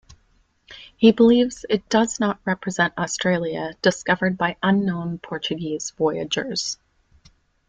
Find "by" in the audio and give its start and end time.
4.35-4.57